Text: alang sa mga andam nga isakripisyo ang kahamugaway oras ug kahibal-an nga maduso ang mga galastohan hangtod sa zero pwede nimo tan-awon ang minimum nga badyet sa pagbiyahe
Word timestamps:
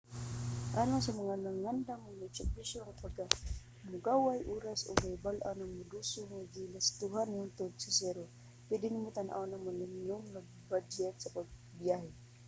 alang 0.81 1.01
sa 1.03 1.17
mga 1.21 1.33
andam 1.35 1.57
nga 2.15 2.25
isakripisyo 2.29 2.79
ang 2.83 2.97
kahamugaway 3.01 4.39
oras 4.55 4.79
ug 4.89 4.97
kahibal-an 5.03 5.57
nga 5.59 5.73
maduso 5.79 6.19
ang 6.21 6.31
mga 6.33 6.51
galastohan 6.55 7.29
hangtod 7.37 7.71
sa 7.83 7.89
zero 7.99 8.25
pwede 8.67 8.85
nimo 8.89 9.09
tan-awon 9.17 9.51
ang 9.53 9.63
minimum 9.81 10.23
nga 10.33 10.41
badyet 10.69 11.15
sa 11.19 11.33
pagbiyahe 11.35 12.09